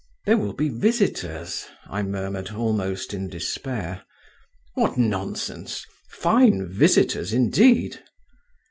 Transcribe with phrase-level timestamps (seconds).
[0.25, 4.01] "There will be visitors," I murmured almost in despair.
[4.73, 5.85] "What nonsense!
[6.09, 7.99] fine visitors indeed!"